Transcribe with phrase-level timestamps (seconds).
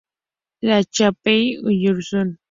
[0.63, 2.33] La Chapelle-sur-Usson